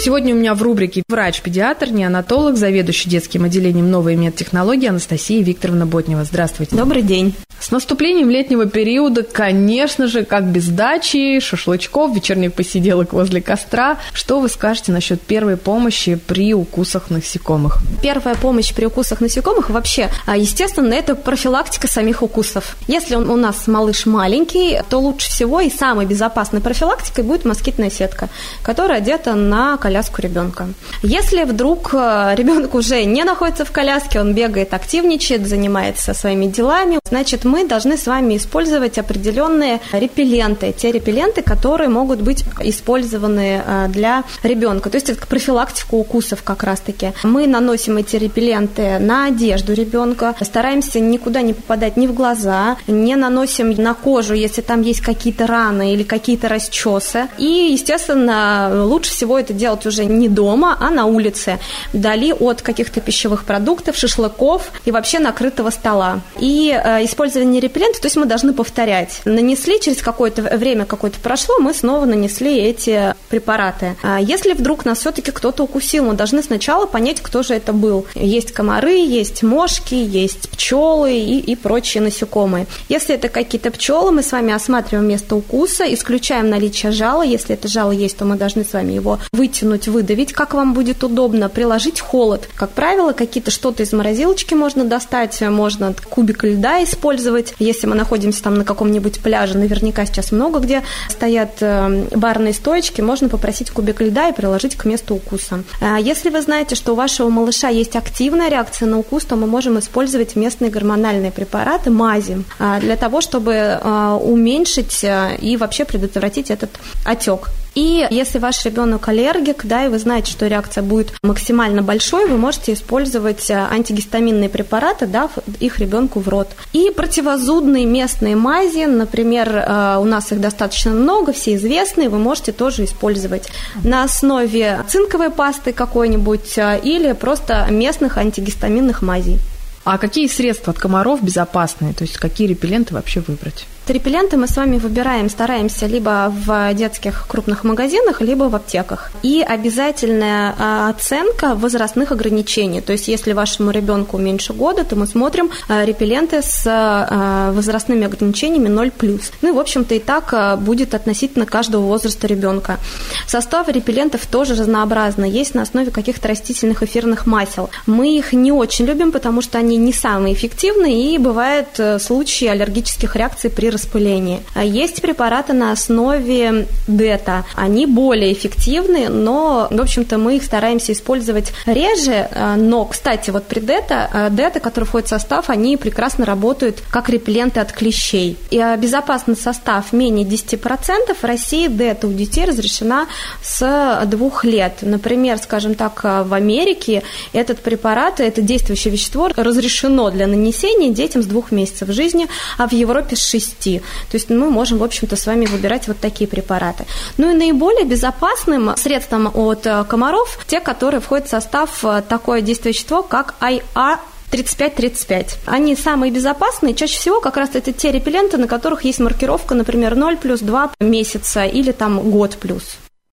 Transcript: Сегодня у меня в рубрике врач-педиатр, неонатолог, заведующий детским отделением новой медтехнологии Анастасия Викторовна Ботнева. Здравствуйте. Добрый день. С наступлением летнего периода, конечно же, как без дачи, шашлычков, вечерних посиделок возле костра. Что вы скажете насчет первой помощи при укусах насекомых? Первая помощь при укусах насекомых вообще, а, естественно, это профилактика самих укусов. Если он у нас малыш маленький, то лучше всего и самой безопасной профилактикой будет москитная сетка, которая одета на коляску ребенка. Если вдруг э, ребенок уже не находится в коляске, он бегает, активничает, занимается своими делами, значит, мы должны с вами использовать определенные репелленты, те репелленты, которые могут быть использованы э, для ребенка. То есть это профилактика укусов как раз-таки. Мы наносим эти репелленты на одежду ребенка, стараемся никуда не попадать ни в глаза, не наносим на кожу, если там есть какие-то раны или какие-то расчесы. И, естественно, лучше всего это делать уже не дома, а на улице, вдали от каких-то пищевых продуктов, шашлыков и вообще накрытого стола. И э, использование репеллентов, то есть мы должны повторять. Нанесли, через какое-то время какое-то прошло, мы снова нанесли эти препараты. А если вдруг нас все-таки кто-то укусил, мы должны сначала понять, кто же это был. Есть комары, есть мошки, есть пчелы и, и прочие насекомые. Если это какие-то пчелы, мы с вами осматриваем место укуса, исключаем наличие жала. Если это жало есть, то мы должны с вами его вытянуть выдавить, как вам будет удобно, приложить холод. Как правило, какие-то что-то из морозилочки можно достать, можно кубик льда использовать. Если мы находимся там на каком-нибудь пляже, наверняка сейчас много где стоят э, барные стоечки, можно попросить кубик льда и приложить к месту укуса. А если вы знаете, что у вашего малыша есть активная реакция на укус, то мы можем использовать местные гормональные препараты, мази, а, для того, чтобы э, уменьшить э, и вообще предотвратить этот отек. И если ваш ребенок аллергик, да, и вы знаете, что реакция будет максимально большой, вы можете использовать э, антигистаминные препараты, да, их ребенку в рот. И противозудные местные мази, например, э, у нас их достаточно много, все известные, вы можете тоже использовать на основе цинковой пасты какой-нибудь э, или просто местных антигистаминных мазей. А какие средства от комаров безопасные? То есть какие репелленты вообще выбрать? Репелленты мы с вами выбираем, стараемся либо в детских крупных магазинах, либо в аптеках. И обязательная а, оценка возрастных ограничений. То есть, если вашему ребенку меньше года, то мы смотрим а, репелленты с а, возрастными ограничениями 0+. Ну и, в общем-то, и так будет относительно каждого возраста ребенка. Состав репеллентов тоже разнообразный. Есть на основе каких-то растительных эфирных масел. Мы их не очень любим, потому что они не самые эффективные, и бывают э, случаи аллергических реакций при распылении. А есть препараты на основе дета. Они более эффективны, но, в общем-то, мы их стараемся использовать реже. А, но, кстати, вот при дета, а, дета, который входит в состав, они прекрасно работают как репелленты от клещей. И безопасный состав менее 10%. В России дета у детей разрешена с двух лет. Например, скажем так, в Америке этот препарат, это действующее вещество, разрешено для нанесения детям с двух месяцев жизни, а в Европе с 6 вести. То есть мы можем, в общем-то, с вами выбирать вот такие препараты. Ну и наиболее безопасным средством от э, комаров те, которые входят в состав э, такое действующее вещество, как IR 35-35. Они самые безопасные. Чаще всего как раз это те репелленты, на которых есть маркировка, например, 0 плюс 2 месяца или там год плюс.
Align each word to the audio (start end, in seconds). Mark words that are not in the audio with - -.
Сегодня 0.00 0.34
у 0.34 0.38
меня 0.38 0.54
в 0.54 0.62
рубрике 0.62 1.02
врач-педиатр, 1.10 1.90
неонатолог, 1.90 2.56
заведующий 2.56 3.10
детским 3.10 3.44
отделением 3.44 3.90
новой 3.90 4.16
медтехнологии 4.16 4.88
Анастасия 4.88 5.42
Викторовна 5.44 5.84
Ботнева. 5.84 6.24
Здравствуйте. 6.24 6.74
Добрый 6.74 7.02
день. 7.02 7.34
С 7.60 7.70
наступлением 7.70 8.30
летнего 8.30 8.64
периода, 8.64 9.22
конечно 9.22 10.06
же, 10.06 10.24
как 10.24 10.46
без 10.46 10.68
дачи, 10.68 11.40
шашлычков, 11.40 12.14
вечерних 12.14 12.54
посиделок 12.54 13.12
возле 13.12 13.42
костра. 13.42 13.98
Что 14.14 14.40
вы 14.40 14.48
скажете 14.48 14.92
насчет 14.92 15.20
первой 15.20 15.58
помощи 15.58 16.14
при 16.14 16.54
укусах 16.54 17.10
насекомых? 17.10 17.78
Первая 18.02 18.34
помощь 18.34 18.72
при 18.72 18.86
укусах 18.86 19.20
насекомых 19.20 19.68
вообще, 19.68 20.08
а, 20.26 20.38
естественно, 20.38 20.94
это 20.94 21.14
профилактика 21.14 21.86
самих 21.86 22.22
укусов. 22.22 22.76
Если 22.88 23.14
он 23.14 23.28
у 23.28 23.36
нас 23.36 23.66
малыш 23.66 24.06
маленький, 24.06 24.80
то 24.88 24.98
лучше 24.98 25.28
всего 25.28 25.60
и 25.60 25.68
самой 25.68 26.06
безопасной 26.06 26.62
профилактикой 26.62 27.24
будет 27.24 27.44
москитная 27.44 27.90
сетка, 27.90 28.30
которая 28.62 28.98
одета 28.98 29.34
на 29.34 29.76
коляску 29.76 30.22
ребенка. 30.22 30.68
Если 31.02 31.44
вдруг 31.44 31.90
э, 31.92 32.34
ребенок 32.36 32.74
уже 32.74 33.04
не 33.04 33.22
находится 33.24 33.66
в 33.66 33.70
коляске, 33.70 34.20
он 34.20 34.34
бегает, 34.34 34.72
активничает, 34.72 35.46
занимается 35.46 36.14
своими 36.14 36.46
делами, 36.46 36.98
значит, 37.04 37.44
мы 37.50 37.66
должны 37.66 37.96
с 37.96 38.06
вами 38.06 38.36
использовать 38.36 38.98
определенные 38.98 39.80
репелленты, 39.92 40.72
те 40.72 40.92
репелленты, 40.92 41.42
которые 41.42 41.88
могут 41.88 42.20
быть 42.20 42.44
использованы 42.60 43.62
э, 43.66 43.88
для 43.88 44.24
ребенка. 44.42 44.88
То 44.90 44.96
есть 44.96 45.10
это 45.10 45.26
профилактика 45.26 45.94
укусов 45.94 46.42
как 46.42 46.62
раз-таки. 46.62 47.12
Мы 47.24 47.46
наносим 47.46 47.96
эти 47.96 48.16
репелленты 48.16 48.98
на 48.98 49.26
одежду 49.26 49.72
ребенка, 49.72 50.34
стараемся 50.40 51.00
никуда 51.00 51.42
не 51.42 51.52
попадать 51.52 51.96
ни 51.96 52.06
в 52.06 52.14
глаза, 52.14 52.76
не 52.86 53.16
наносим 53.16 53.70
на 53.70 53.94
кожу, 53.94 54.34
если 54.34 54.60
там 54.60 54.82
есть 54.82 55.00
какие-то 55.00 55.46
раны 55.46 55.92
или 55.92 56.02
какие-то 56.02 56.48
расчесы. 56.48 57.28
И, 57.38 57.70
естественно, 57.72 58.84
лучше 58.84 59.10
всего 59.10 59.38
это 59.38 59.52
делать 59.52 59.86
уже 59.86 60.04
не 60.04 60.28
дома, 60.28 60.76
а 60.80 60.90
на 60.90 61.06
улице, 61.06 61.58
вдали 61.92 62.32
от 62.32 62.62
каких-то 62.62 63.00
пищевых 63.00 63.44
продуктов, 63.44 63.96
шашлыков 63.96 64.70
и 64.84 64.90
вообще 64.90 65.18
накрытого 65.18 65.70
стола. 65.70 66.20
И 66.38 66.70
э, 66.72 67.04
использование 67.40 67.60
репеллентов, 67.60 68.00
то 68.00 68.06
есть 68.06 68.16
мы 68.16 68.26
должны 68.26 68.52
повторять. 68.52 69.22
Нанесли, 69.24 69.80
через 69.80 70.02
какое-то 70.02 70.42
время 70.42 70.84
какое-то 70.84 71.18
прошло, 71.20 71.58
мы 71.58 71.72
снова 71.72 72.04
нанесли 72.04 72.56
эти 72.56 73.14
препараты. 73.28 73.96
А 74.02 74.20
если 74.20 74.52
вдруг 74.52 74.84
нас 74.84 74.98
все-таки 74.98 75.30
кто-то 75.30 75.62
укусил, 75.62 76.04
мы 76.04 76.14
должны 76.14 76.42
сначала 76.42 76.86
понять, 76.86 77.20
кто 77.22 77.42
же 77.42 77.54
это 77.54 77.72
был. 77.72 78.06
Есть 78.14 78.52
комары, 78.52 78.96
есть 78.96 79.42
мошки, 79.42 79.94
есть 79.94 80.50
пчелы 80.50 81.12
и, 81.12 81.38
и 81.38 81.56
прочие 81.56 82.02
насекомые. 82.02 82.66
Если 82.88 83.14
это 83.14 83.28
какие-то 83.28 83.70
пчелы, 83.70 84.10
мы 84.10 84.22
с 84.22 84.32
вами 84.32 84.52
осматриваем 84.52 85.08
место 85.08 85.36
укуса, 85.36 85.84
исключаем 85.92 86.50
наличие 86.50 86.92
жала. 86.92 87.22
Если 87.22 87.54
это 87.54 87.68
жало 87.68 87.92
есть, 87.92 88.16
то 88.16 88.24
мы 88.24 88.36
должны 88.36 88.64
с 88.64 88.72
вами 88.72 88.92
его 88.92 89.18
вытянуть 89.32 89.88
выдавить, 89.88 90.32
как 90.32 90.54
вам 90.54 90.74
будет 90.74 91.02
удобно, 91.04 91.48
приложить 91.48 92.00
холод. 92.00 92.48
Как 92.54 92.70
правило, 92.70 93.12
какие-то 93.12 93.50
что-то 93.50 93.82
из 93.82 93.92
морозилочки 93.92 94.54
можно 94.54 94.84
достать, 94.84 95.40
можно 95.40 95.94
кубик 96.08 96.44
льда 96.44 96.82
использовать. 96.84 97.29
Если 97.58 97.86
мы 97.86 97.94
находимся 97.94 98.42
там 98.42 98.54
на 98.54 98.64
каком-нибудь 98.64 99.20
пляже, 99.20 99.56
наверняка 99.56 100.06
сейчас 100.06 100.32
много 100.32 100.60
где 100.60 100.82
стоят 101.08 101.56
э, 101.60 102.06
барные 102.14 102.52
стоечки, 102.52 103.00
можно 103.00 103.28
попросить 103.28 103.70
кубик 103.70 104.00
льда 104.00 104.28
и 104.28 104.32
приложить 104.32 104.76
к 104.76 104.84
месту 104.84 105.14
укуса. 105.14 105.62
А 105.80 105.98
если 105.98 106.30
вы 106.30 106.42
знаете, 106.42 106.74
что 106.74 106.92
у 106.92 106.94
вашего 106.94 107.28
малыша 107.28 107.68
есть 107.68 107.96
активная 107.96 108.50
реакция 108.50 108.86
на 108.86 108.98
укус, 108.98 109.24
то 109.24 109.36
мы 109.36 109.46
можем 109.46 109.78
использовать 109.78 110.36
местные 110.36 110.70
гормональные 110.70 111.32
препараты, 111.32 111.90
мази, 111.90 112.44
а, 112.58 112.80
для 112.80 112.96
того, 112.96 113.20
чтобы 113.20 113.52
э, 113.52 114.18
уменьшить 114.22 115.04
э, 115.04 115.36
и 115.40 115.56
вообще 115.56 115.84
предотвратить 115.84 116.50
этот 116.50 116.70
отек. 117.04 117.50
И 117.74 118.06
если 118.10 118.38
ваш 118.38 118.64
ребенок 118.64 119.08
аллергик, 119.08 119.64
да, 119.64 119.86
и 119.86 119.88
вы 119.88 119.98
знаете, 119.98 120.30
что 120.32 120.46
реакция 120.46 120.82
будет 120.82 121.12
максимально 121.22 121.82
большой, 121.82 122.26
вы 122.26 122.36
можете 122.36 122.72
использовать 122.72 123.50
э, 123.50 123.54
антигистаминные 123.54 124.48
препараты, 124.48 125.06
да, 125.06 125.30
их 125.60 125.78
ребенку 125.78 126.20
в 126.20 126.28
рот. 126.28 126.48
И 126.72 126.90
противозудные 126.90 127.86
местные 127.86 128.36
мази, 128.36 128.84
например, 128.84 129.48
э, 129.48 129.96
у 130.00 130.04
нас 130.04 130.32
их 130.32 130.40
достаточно 130.40 130.92
много, 130.92 131.32
все 131.32 131.54
известные, 131.54 132.08
вы 132.08 132.18
можете 132.18 132.52
тоже 132.52 132.84
использовать 132.84 133.48
на 133.84 134.04
основе 134.04 134.84
цинковой 134.88 135.30
пасты 135.30 135.72
какой-нибудь 135.72 136.58
э, 136.58 136.80
или 136.82 137.12
просто 137.12 137.66
местных 137.70 138.18
антигистаминных 138.18 139.02
мазей. 139.02 139.38
А 139.84 139.96
какие 139.98 140.28
средства 140.28 140.72
от 140.72 140.78
комаров 140.78 141.22
безопасные? 141.22 141.94
То 141.94 142.04
есть 142.04 142.18
какие 142.18 142.46
репелленты 142.46 142.94
вообще 142.94 143.20
выбрать? 143.20 143.66
Репелленты 143.90 144.36
мы 144.36 144.46
с 144.46 144.56
вами 144.56 144.78
выбираем, 144.78 145.28
стараемся 145.28 145.86
либо 145.86 146.32
в 146.46 146.72
детских 146.74 147.26
крупных 147.26 147.64
магазинах, 147.64 148.20
либо 148.20 148.44
в 148.44 148.54
аптеках. 148.54 149.10
И 149.24 149.42
обязательная 149.42 150.54
а, 150.56 150.90
оценка 150.90 151.56
возрастных 151.56 152.12
ограничений. 152.12 152.82
То 152.82 152.92
есть, 152.92 153.08
если 153.08 153.32
вашему 153.32 153.72
ребенку 153.72 154.16
меньше 154.16 154.52
года, 154.52 154.84
то 154.84 154.94
мы 154.94 155.08
смотрим 155.08 155.50
а, 155.68 155.84
репелленты 155.84 156.40
с 156.40 156.62
а, 156.68 157.50
возрастными 157.50 158.04
ограничениями 158.06 158.68
0+. 158.68 159.22
Ну 159.42 159.48
и, 159.48 159.52
в 159.52 159.58
общем-то, 159.58 159.96
и 159.96 159.98
так 159.98 160.60
будет 160.60 160.94
относительно 160.94 161.44
каждого 161.44 161.82
возраста 161.82 162.28
ребенка. 162.28 162.78
Состав 163.26 163.68
репеллентов 163.68 164.24
тоже 164.26 164.54
разнообразный. 164.54 165.28
Есть 165.28 165.56
на 165.56 165.62
основе 165.62 165.90
каких-то 165.90 166.28
растительных 166.28 166.84
эфирных 166.84 167.26
масел. 167.26 167.70
Мы 167.86 168.16
их 168.16 168.32
не 168.34 168.52
очень 168.52 168.84
любим, 168.84 169.10
потому 169.10 169.42
что 169.42 169.58
они 169.58 169.76
не 169.76 169.92
самые 169.92 170.34
эффективные, 170.34 171.12
и 171.12 171.18
бывают 171.18 171.68
э, 171.78 171.98
случаи 171.98 172.46
аллергических 172.46 173.16
реакций 173.16 173.50
при 173.50 173.79
распылении. 173.80 174.42
А 174.54 174.62
есть 174.62 175.00
препараты 175.00 175.52
на 175.52 175.72
основе 175.72 176.66
дета. 176.86 177.44
Они 177.54 177.86
более 177.86 178.32
эффективны, 178.32 179.08
но, 179.08 179.68
в 179.70 179.80
общем-то, 179.80 180.18
мы 180.18 180.36
их 180.36 180.44
стараемся 180.44 180.92
использовать 180.92 181.52
реже. 181.66 182.28
А, 182.32 182.56
но, 182.56 182.84
кстати, 182.84 183.30
вот 183.30 183.46
при 183.46 183.60
дета, 183.60 184.08
а, 184.12 184.30
дета, 184.30 184.60
который 184.60 184.84
входит 184.84 185.06
в 185.06 185.10
состав, 185.10 185.50
они 185.50 185.76
прекрасно 185.76 186.24
работают 186.24 186.82
как 186.90 187.08
репелленты 187.08 187.60
от 187.60 187.72
клещей. 187.72 188.36
И 188.50 188.76
безопасный 188.78 189.36
состав 189.36 189.92
менее 189.92 190.26
10%. 190.26 191.16
В 191.20 191.24
России 191.24 191.68
дета 191.68 192.06
у 192.06 192.12
детей 192.12 192.44
разрешена 192.44 193.06
с 193.42 194.02
двух 194.06 194.44
лет. 194.44 194.78
Например, 194.82 195.38
скажем 195.38 195.74
так, 195.74 196.04
в 196.04 196.34
Америке 196.34 197.02
этот 197.32 197.60
препарат, 197.60 198.20
это 198.20 198.42
действующее 198.42 198.92
вещество, 198.92 199.28
разрешено 199.34 200.10
для 200.10 200.26
нанесения 200.26 200.90
детям 200.90 201.22
с 201.22 201.26
двух 201.26 201.52
месяцев 201.52 201.88
жизни, 201.90 202.28
а 202.58 202.68
в 202.68 202.72
Европе 202.72 203.16
с 203.16 203.24
6 203.26 203.69
вести. 203.70 203.82
То 204.10 204.16
есть 204.16 204.30
мы 204.30 204.50
можем, 204.50 204.78
в 204.78 204.84
общем-то, 204.84 205.16
с 205.16 205.26
вами 205.26 205.46
выбирать 205.46 205.88
вот 205.88 205.98
такие 205.98 206.28
препараты. 206.28 206.84
Ну 207.18 207.30
и 207.30 207.34
наиболее 207.34 207.84
безопасным 207.84 208.76
средством 208.76 209.30
от 209.34 209.66
э, 209.66 209.84
комаров 209.84 210.38
те, 210.46 210.60
которые 210.60 211.00
входят 211.00 211.26
в 211.26 211.30
состав 211.30 211.84
э, 211.84 212.02
такое 212.08 212.40
действующее 212.40 212.70
вещество, 212.70 213.02
как 213.02 213.34
IR 213.40 213.98
35-35. 214.30 215.38
Они 215.46 215.74
самые 215.74 216.12
безопасные. 216.12 216.74
Чаще 216.74 216.98
всего 216.98 217.20
как 217.20 217.36
раз 217.36 217.50
это 217.54 217.72
те 217.72 217.90
репелленты, 217.90 218.36
на 218.36 218.46
которых 218.46 218.84
есть 218.84 219.00
маркировка, 219.00 219.54
например, 219.54 219.96
0 219.96 220.16
плюс 220.16 220.40
2 220.40 220.70
месяца 220.80 221.44
или 221.44 221.72
там 221.72 222.10
год 222.10 222.36
плюс. 222.36 222.76